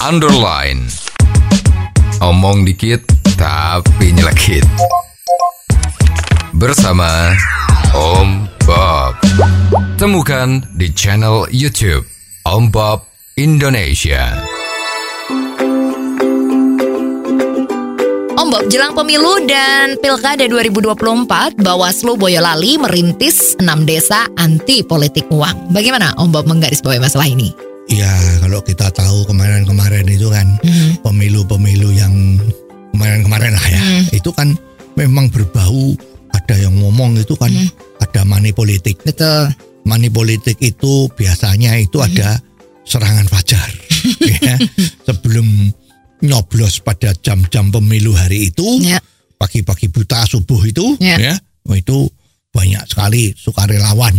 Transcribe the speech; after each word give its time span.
underline. 0.00 0.88
Omong 2.24 2.64
dikit 2.64 3.04
tapi 3.36 4.16
nyelekit. 4.16 4.64
Bersama 6.56 7.36
Om 7.92 8.48
Bob. 8.64 9.16
Temukan 10.00 10.64
di 10.76 10.88
channel 10.96 11.44
YouTube 11.52 12.08
Om 12.48 12.72
Bob 12.72 13.04
Indonesia. 13.36 14.40
Om 18.40 18.48
Bob, 18.48 18.64
jelang 18.72 18.96
pemilu 18.96 19.44
dan 19.44 20.00
Pilkada 20.00 20.48
2024, 20.48 21.60
Bawaslu 21.60 22.16
Boyolali 22.16 22.80
merintis 22.80 23.52
6 23.60 23.84
desa 23.84 24.24
anti 24.40 24.80
politik 24.80 25.28
uang. 25.28 25.68
Bagaimana 25.76 26.16
Om 26.16 26.32
Bob 26.32 26.48
menggarisbawahi 26.48 27.04
masalah 27.04 27.28
ini? 27.28 27.69
Ya 27.90 28.10
kalau 28.38 28.62
kita 28.62 28.86
tahu 28.94 29.26
kemarin-kemarin 29.26 30.06
itu 30.06 30.30
kan 30.30 30.46
Mhm. 30.62 31.02
pemilu-pemilu 31.02 31.90
yang 31.90 32.38
kemarin-kemarin 32.94 33.52
lah 33.54 33.66
ya 33.66 33.80
Hmm. 33.82 34.04
itu 34.14 34.30
kan 34.30 34.54
memang 34.94 35.26
berbau 35.28 35.94
ada 36.30 36.54
yang 36.54 36.74
ngomong 36.78 37.18
itu 37.18 37.34
kan 37.34 37.50
Hmm. 37.50 37.66
ada 37.98 38.22
money 38.22 38.54
politik. 38.54 39.02
Betul. 39.02 39.50
Money 39.82 40.06
politik 40.06 40.54
itu 40.62 41.10
biasanya 41.12 41.74
itu 41.76 41.98
Hmm. 41.98 42.06
ada 42.14 42.38
serangan 42.86 43.26
fajar 43.26 43.70
ya 44.46 44.54
sebelum 45.04 45.46
nyoblos 46.20 46.82
pada 46.82 47.10
jam-jam 47.18 47.70
pemilu 47.70 48.12
hari 48.12 48.50
itu 48.50 48.66
Ya. 48.82 49.02
pagi-pagi 49.34 49.90
buta 49.90 50.22
subuh 50.26 50.62
itu 50.62 50.94
Ya. 51.02 51.16
ya 51.18 51.34
oh, 51.66 51.74
itu 51.74 52.06
banyak 52.50 52.82
sekali 52.84 53.30
sukarelawan 53.32 54.10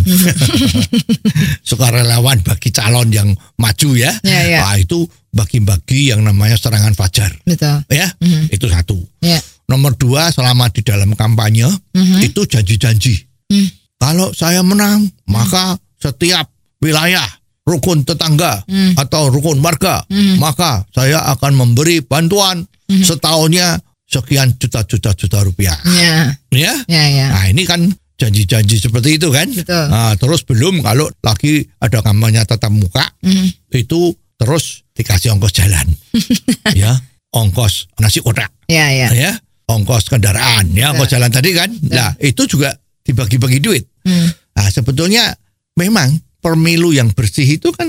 sukarelawan 1.67 2.39
bagi 2.41 2.69
calon 2.71 3.11
yang 3.11 3.29
maju 3.57 3.89
ya 3.93 4.11
Ya, 4.23 4.39
ya. 4.47 4.59
Nah, 4.63 4.75
itu 4.77 5.03
bagi-bagi 5.31 6.11
yang 6.11 6.23
namanya 6.23 6.55
serangan 6.55 6.93
fajar 6.93 7.31
Betul. 7.43 7.83
ya 7.87 8.07
Mhm. 8.19 8.51
itu 8.51 8.67
satu 8.67 8.97
Ya. 9.19 9.39
nomor 9.67 9.95
dua 9.95 10.31
selama 10.31 10.67
di 10.69 10.83
dalam 10.83 11.15
kampanye 11.15 11.67
Mhm. 11.95 12.19
itu 12.23 12.43
janji-janji 12.45 13.15
Hmm. 13.47 13.67
kalau 13.97 14.31
saya 14.31 14.63
menang 14.63 15.07
maka 15.27 15.75
setiap 15.99 16.47
wilayah 16.79 17.27
rukun 17.63 18.03
tetangga 18.03 18.63
Hmm. 18.67 18.95
atau 18.95 19.27
rukun 19.27 19.59
warga 19.59 20.03
Hmm. 20.07 20.39
maka 20.39 20.83
saya 20.91 21.23
akan 21.31 21.55
memberi 21.55 21.99
bantuan 21.99 22.63
Hmm. 22.87 23.03
setahunnya 23.03 23.79
sekian 24.11 24.51
juta-juta 24.59 25.15
juta 25.15 25.39
rupiah 25.39 25.79
Ya. 25.87 26.35
ya 26.51 26.73
Ya, 26.91 27.03
ya. 27.07 27.27
nah 27.31 27.47
ini 27.47 27.63
kan 27.63 27.87
janji-janji 28.21 28.77
seperti 28.77 29.17
itu 29.17 29.33
kan 29.33 29.49
Betul. 29.49 29.85
nah, 29.89 30.13
terus 30.13 30.45
belum 30.45 30.79
kalau 30.79 31.09
lagi 31.19 31.65
ada 31.77 31.99
kampanye 31.99 32.45
tatap 32.45 32.69
muka 32.69 33.01
Mhm. 33.25 33.73
itu 33.73 34.13
terus 34.37 34.85
dikasih 34.93 35.33
ongkos 35.33 35.53
jalan 35.53 35.87
ya 36.77 36.93
ongkos 37.33 37.89
nasi 37.97 38.21
kotak 38.21 38.53
Ya, 38.69 38.87
ya. 38.87 39.09
ya 39.09 39.31
ongkos 39.65 40.05
kendaraan 40.07 40.69
ya 40.71 40.91
ongkos 40.91 41.09
jalan 41.09 41.29
tadi 41.29 41.51
kan 41.51 41.69
nah 41.89 42.13
itu 42.17 42.45
juga 42.45 42.69
dibagi-bagi 43.01 43.57
duit 43.57 43.83
Hmm. 44.01 44.29
nah 44.53 44.65
sebetulnya 44.67 45.29
memang 45.75 46.09
pemilu 46.37 46.89
yang 46.89 47.09
bersih 47.11 47.45
itu 47.47 47.69
kan 47.69 47.85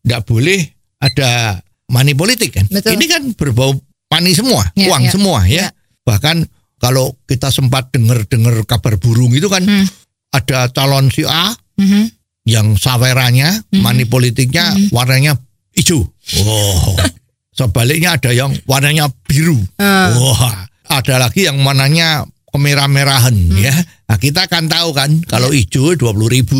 tidak 0.00 0.24
boleh 0.24 0.56
ada 0.96 1.60
money 1.86 2.12
politik 2.12 2.56
kan 2.56 2.64
Betul. 2.64 2.96
ini 2.96 3.04
kan 3.04 3.22
berbau 3.32 3.76
money 4.08 4.32
semua 4.32 4.64
Ya, 4.72 4.88
uang 4.88 5.04
ya. 5.04 5.10
semua 5.10 5.38
ya 5.44 5.56
Ya. 5.60 5.66
bahkan 6.00 6.48
kalau 6.80 7.12
kita 7.24 7.52
sempat 7.52 7.92
dengar-dengar 7.92 8.64
kabar 8.64 8.96
burung 8.96 9.30
itu 9.30 9.46
kan 9.46 9.62
Hmm. 9.62 9.86
ada 10.32 10.66
calon 10.72 11.12
si 11.12 11.22
A 11.22 11.52
Mhm. 11.76 12.08
yang 12.48 12.74
sawerannya 12.74 13.68
money 13.76 14.04
politiknya 14.04 14.72
warnanya 14.90 15.36
hijau 15.70 16.00
oh 16.40 16.96
sebaliknya 17.56 18.16
ada 18.16 18.32
yang 18.32 18.50
warnanya 18.64 19.06
biru 19.24 19.60
Ah. 19.76 20.08
Wah, 20.16 20.64
ada 20.88 21.20
lagi 21.20 21.44
yang 21.44 21.60
mananya 21.60 22.24
kemerah-merahan 22.50 23.36
ya. 23.54 23.70
Nah, 24.10 24.18
kita 24.18 24.50
kan 24.50 24.66
tahu 24.66 24.90
kan 24.90 25.22
kalau 25.22 25.54
hijau 25.54 25.94
20 25.94 26.26
ribu, 26.26 26.58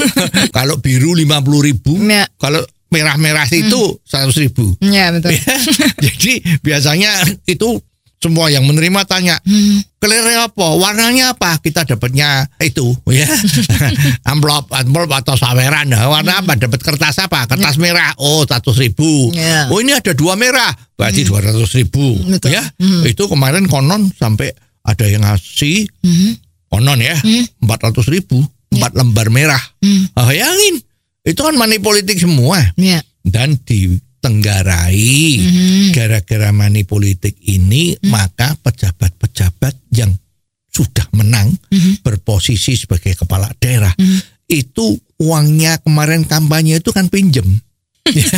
kalau 0.56 0.76
biru 0.76 1.16
50 1.16 1.32
ribu, 1.64 1.96
Ya. 2.04 2.28
kalau 2.36 2.60
merah-merah 2.92 3.48
itu 3.48 3.96
100 4.04 4.36
ribu. 4.36 4.76
Ya, 4.84 5.08
betul. 5.08 5.32
Ya, 5.40 5.56
Jadi 6.04 6.32
biasanya 6.60 7.24
itu 7.48 7.80
semua 8.22 8.46
yang 8.48 8.62
menerima 8.62 9.02
tanya, 9.02 9.42
Hmm. 9.42 9.82
kelernya 9.98 10.46
apa, 10.46 10.66
warnanya 10.78 11.34
apa, 11.34 11.58
kita 11.58 11.82
dapatnya 11.82 12.46
itu 12.62 12.94
ya, 13.10 13.26
amplop, 14.30 14.70
amplop 14.70 15.10
atau 15.10 15.34
saweran, 15.34 15.90
Nah, 15.90 16.06
warna 16.06 16.38
apa, 16.38 16.54
dapat 16.54 16.78
kertas 16.78 17.18
apa, 17.18 17.50
kertas 17.50 17.76
merah, 17.76 18.14
oh 18.22 18.46
100 18.46 18.78
ribu, 18.78 19.34
Ya. 19.34 19.66
oh 19.68 19.82
ini 19.82 19.90
ada 19.90 20.14
dua 20.14 20.38
merah, 20.38 20.70
berarti 20.94 21.26
200 21.26 21.74
ribu, 21.74 22.14
Betul. 22.30 22.54
ya, 22.54 22.62
Hmm. 22.78 23.02
itu 23.02 23.26
kemarin 23.26 23.66
konon 23.66 24.08
sampai 24.14 24.54
ada 24.86 25.04
yang 25.10 25.26
ngasih 25.26 25.90
Mhm. 26.06 26.30
konon 26.70 27.02
ya, 27.02 27.18
Hmm. 27.18 27.44
400 27.58 28.06
ribu, 28.06 28.38
empat 28.70 28.94
lembar 28.94 29.28
merah, 29.34 29.60
Hmm. 29.82 30.06
Ah, 30.14 30.30
bayangin, 30.30 30.78
itu 31.26 31.40
kan 31.42 31.58
money 31.58 31.82
politik 31.82 32.16
semua, 32.16 32.62
Ya. 32.78 33.02
dan 33.26 33.58
ditenggarai 34.22 35.18
Mhm. 35.42 35.90
gara-gara 35.90 36.54
money 36.54 36.86
politik 36.86 37.34
ini 37.42 37.98
maka 38.06 38.54
pejabat-pejabat 38.62 39.74
yang 39.90 40.14
sudah 40.70 41.10
menang 41.12 41.50
Mhm. 41.68 42.06
berposisi 42.06 42.78
sebagai 42.78 43.18
kepala 43.18 43.50
daerah 43.58 43.90
Mhm. 43.98 44.46
itu 44.46 44.94
uangnya 45.18 45.82
kemarin 45.82 46.22
kampanye 46.22 46.78
itu 46.78 46.94
kan 46.94 47.10
pinjem 47.10 47.44
Ya. 48.14 48.30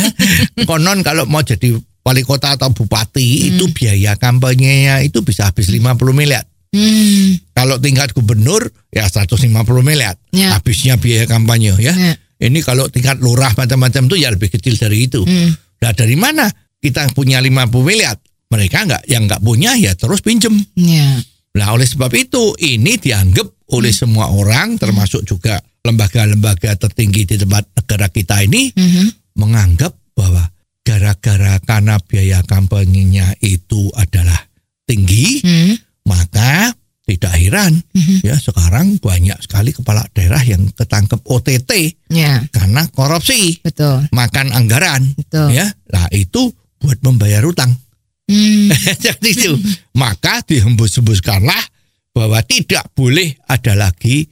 konon 0.65 1.05
kalau 1.05 1.29
mau 1.29 1.41
jadi 1.41 1.77
wali 2.01 2.21
kota 2.21 2.53
atau 2.53 2.69
bupati 2.69 3.49
itu 3.49 3.65
biaya 3.73 4.13
kampanyenya 4.17 5.01
itu 5.01 5.21
bisa 5.21 5.49
habis 5.49 5.69
50 5.69 6.13
miliar 6.13 6.43
Hmm. 6.75 7.39
kalau 7.55 7.79
tingkat 7.79 8.11
gubernur 8.11 8.67
ya 8.91 9.07
150 9.07 9.79
miliar 9.79 10.17
Ya. 10.33 10.57
habisnya 10.57 10.97
biaya 10.97 11.23
kampanye 11.25 11.71
ya 11.79 11.93
Ya. 11.95 12.13
ini 12.41 12.59
kalau 12.61 12.91
tingkat 12.91 13.15
lurah 13.23 13.55
macam-macam 13.55 14.11
itu 14.11 14.15
ya 14.19 14.29
lebih 14.29 14.51
kecil 14.51 14.75
dari 14.75 15.07
itu 15.07 15.23
Hmm. 15.23 15.55
Nah 15.81 15.91
dari 15.91 16.15
mana 16.15 16.47
kita 16.77 17.09
punya 17.11 17.41
50 17.41 17.71
miliar? 17.81 18.15
Mereka 18.45 18.77
nggak 18.85 19.03
yang 19.09 19.25
nggak 19.25 19.41
punya 19.41 19.73
ya 19.75 19.97
terus 19.97 20.21
pinjem. 20.21 20.53
Ya. 20.77 21.19
Nah 21.55 21.67
oleh 21.73 21.87
sebab 21.87 22.11
itu 22.13 22.53
ini 22.61 22.95
dianggap 22.95 23.47
oleh 23.73 23.89
semua 23.89 24.29
orang 24.29 24.77
termasuk 24.77 25.25
juga 25.25 25.57
lembaga-lembaga 25.81 26.77
tertinggi 26.77 27.25
di 27.25 27.35
tempat 27.37 27.73
negara 27.73 28.07
kita 28.09 28.43
ini 28.43 28.69
Mhm. 28.73 29.37
menganggap 29.37 29.93
bahwa 30.13 30.45
gara-gara 30.85 31.57
karena 31.59 31.97
biaya 31.97 32.45
kampanyenya 32.45 33.33
itu 33.41 33.89
adalah 33.97 34.37
tinggi 34.85 35.41
Hmm. 35.41 35.73
maka 36.05 36.69
tidak 37.05 37.37
heran 37.37 37.85
Mhm. 37.93 38.25
ya 38.25 38.35
sekarang 38.35 38.97
banyak 38.97 39.37
sekali 39.37 39.69
kepala 39.69 40.01
daerah 40.11 40.41
yang 40.41 40.65
ketangkep 40.73 41.21
OTT 41.21 42.01
Ya. 42.09 42.41
karena 42.49 42.89
korupsi 42.89 43.61
Betul. 43.61 44.09
makan 44.09 44.49
anggaran 44.51 45.13
Betul. 45.13 45.53
ya 45.53 45.69
nah 45.87 46.09
itu 46.09 46.49
buat 46.81 46.97
membayar 47.01 47.45
utang 47.45 47.77
Hmm. 48.25 48.73
jadi 49.05 49.29
itu 49.31 49.53
maka 49.93 50.41
dihembus-hembuskanlah 50.41 51.61
bahwa 52.09 52.41
tidak 52.41 52.89
boleh 52.91 53.37
ada 53.45 53.77
lagi 53.77 54.25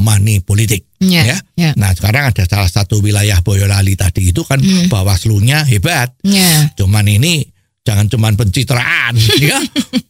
money 0.00 0.40
politik 0.40 0.88
Ya. 0.96 1.28
ya. 1.28 1.36
Ya. 1.54 1.70
nah 1.76 1.92
sekarang 1.92 2.32
ada 2.32 2.48
salah 2.48 2.72
satu 2.72 3.04
wilayah 3.04 3.36
Boyolali 3.44 3.92
tadi 3.94 4.32
itu 4.32 4.40
kan 4.42 4.56
Hmm. 4.58 4.88
bawaslunya 4.88 5.60
hebat 5.62 6.16
Ya. 6.24 6.72
cuman 6.72 7.04
ini 7.04 7.44
jangan 7.84 8.08
cuman 8.08 8.34
pencitraan 8.34 9.12
ya 9.44 9.60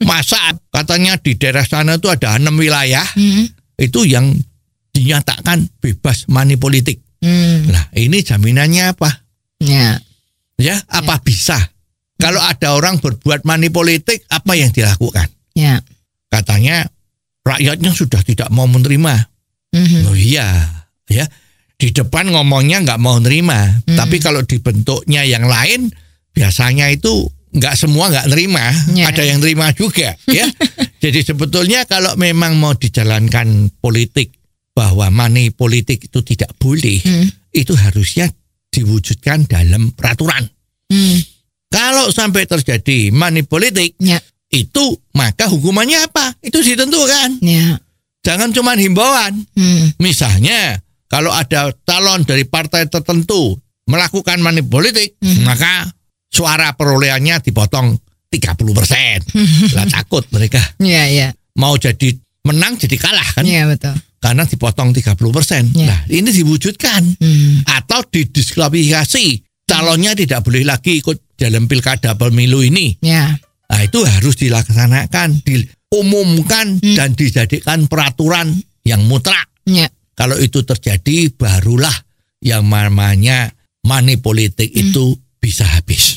masa 0.03 0.39
katanya 0.71 1.19
di 1.19 1.35
daerah 1.35 1.67
sana 1.67 1.99
itu 1.99 2.07
ada 2.07 2.39
enam 2.39 2.55
wilayah 2.55 3.05
Hmm. 3.15 3.51
itu 3.77 4.07
yang 4.07 4.31
dinyatakan 4.91 5.67
bebas 5.79 6.31
money 6.31 6.55
politik 6.55 7.03
Hmm. 7.19 7.67
nah 7.69 7.85
ini 7.93 8.21
jaminannya 8.21 8.95
apa 8.95 9.11
Ya. 9.59 9.97
ya 10.55 10.77
apa 10.87 11.19
bisa 11.19 11.57
kalau 12.15 12.39
ada 12.39 12.77
orang 12.77 13.01
berbuat 13.01 13.43
money 13.43 13.69
politik 13.69 14.23
apa 14.29 14.55
yang 14.55 14.71
dilakukan 14.71 15.27
Ya. 15.53 15.83
katanya 16.29 16.87
rakyatnya 17.43 17.91
sudah 17.91 18.23
tidak 18.23 18.49
mau 18.49 18.65
menerima 18.65 19.15
Mhm. 19.73 20.01
oh 20.07 20.15
iya 20.15 20.47
ya 21.09 21.27
di 21.75 21.91
depan 21.91 22.31
ngomongnya 22.31 22.87
nggak 22.87 23.03
mau 23.03 23.19
nerima 23.19 23.83
Hmm. 23.83 23.99
tapi 23.99 24.23
kalau 24.23 24.47
dibentuknya 24.47 25.27
yang 25.27 25.49
lain 25.49 25.91
biasanya 26.31 26.87
itu 26.89 27.27
nggak 27.55 27.75
semua 27.75 28.11
nggak 28.11 28.27
nerima 28.29 28.67
Ya. 28.93 29.09
ada 29.09 29.23
yang 29.23 29.39
nerima 29.39 29.71
juga 29.73 30.13
ya 30.27 30.47
jadi 31.05 31.23
sebetulnya 31.23 31.87
kalau 31.87 32.15
memang 32.15 32.59
mau 32.59 32.75
dijalankan 32.75 33.71
politik 33.79 34.35
bahwa 34.75 35.07
money 35.09 35.55
politik 35.55 36.03
itu 36.05 36.19
tidak 36.21 36.51
boleh 36.59 36.99
Hmm. 37.01 37.31
itu 37.51 37.73
harusnya 37.73 38.27
diwujudkan 38.69 39.47
dalam 39.47 39.95
peraturan 39.95 40.51
Hmm. 40.91 41.19
kalau 41.71 42.11
sampai 42.11 42.45
terjadi 42.45 43.09
money 43.09 43.47
politik 43.47 43.95
Ya. 44.03 44.19
itu 44.51 44.99
maka 45.13 45.47
hukumannya 45.47 46.05
apa 46.05 46.35
itu 46.43 46.59
ditentukan 46.59 47.39
Ya. 47.39 47.79
jangan 48.21 48.51
cuma 48.51 48.75
himbauan 48.75 49.47
Hmm. 49.55 49.95
misalnya 49.97 50.83
kalau 51.07 51.31
ada 51.31 51.71
calon 51.87 52.27
dari 52.27 52.43
partai 52.43 52.91
tertentu 52.91 53.55
melakukan 53.87 54.43
money 54.43 54.65
politik 54.65 55.15
Mhm. 55.23 55.47
maka 55.47 55.87
suara 56.35 56.75
perolehannya 56.75 57.39
dipotong 57.41 57.95
30 58.27 58.75
persen. 58.75 59.23
lah 59.79 59.87
takut 59.87 60.27
mereka 60.35 60.59
Iya, 60.77 61.03
iya. 61.07 61.29
mau 61.55 61.79
jadi 61.79 62.11
menang 62.43 62.75
jadi 62.75 62.99
kalah 62.99 63.29
kan 63.33 63.47
Iya, 63.47 63.71
betul. 63.71 63.95
karena 64.19 64.43
dipotong 64.43 64.91
30 64.91 65.15
persen. 65.31 65.71
Iya. 65.71 65.87
Nah 65.87 66.01
ini 66.11 66.29
diwujudkan 66.29 67.03
Hmm. 67.15 67.63
atau 67.65 68.03
didiskualifikasi 68.05 69.25
calonnya 69.65 70.13
tidak 70.13 70.43
boleh 70.43 70.63
lagi 70.63 70.99
ikut 70.99 71.39
dalam 71.39 71.65
pilkada 71.65 72.15
pemilu 72.15 72.61
ini. 72.61 72.99
Ya. 73.01 73.33
Nah 73.65 73.81
itu 73.81 74.03
harus 74.03 74.35
dilaksanakan, 74.37 75.41
diumumkan 75.41 76.79
Hmm. 76.79 76.95
dan 76.95 77.15
dijadikan 77.15 77.87
peraturan 77.87 78.53
yang 78.83 79.07
mutlak. 79.07 79.49
Ya. 79.65 79.89
Kalau 80.15 80.39
itu 80.39 80.63
terjadi 80.63 81.33
barulah 81.33 81.95
yang 82.39 82.67
namanya 82.67 83.51
money 83.83 84.17
politik 84.17 84.71
Hmm. 84.71 84.83
itu 84.85 85.05
bisa 85.41 85.65
habis. 85.67 86.14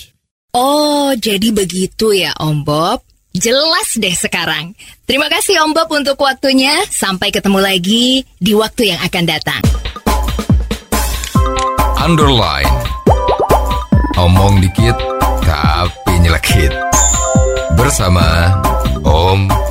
Oh, 0.58 1.14
jadi 1.14 1.54
begitu 1.54 2.18
ya 2.18 2.34
Om 2.42 2.66
Bob. 2.66 3.06
Jelas 3.30 3.94
deh 3.94 4.18
sekarang. 4.18 4.74
Terima 5.06 5.30
kasih 5.30 5.62
Om 5.62 5.78
Bob 5.78 5.86
untuk 5.94 6.18
waktunya. 6.18 6.82
Sampai 6.90 7.30
ketemu 7.30 7.62
lagi 7.62 8.26
di 8.42 8.58
waktu 8.58 8.90
yang 8.90 8.98
akan 9.06 9.24
datang. 9.30 9.62
Underline. 12.02 12.74
Omong 14.18 14.58
dikit 14.66 14.98
tapi 15.46 16.26
nyelekit. 16.26 16.74
Bersama 17.78 18.50
Om 19.06 19.67